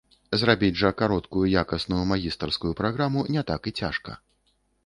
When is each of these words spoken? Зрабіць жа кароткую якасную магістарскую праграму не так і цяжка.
Зрабіць 0.43 0.77
жа 0.83 0.89
кароткую 1.01 1.43
якасную 1.63 2.01
магістарскую 2.13 2.73
праграму 2.83 3.27
не 3.37 3.45
так 3.51 3.61
і 3.73 3.75
цяжка. 3.85 4.19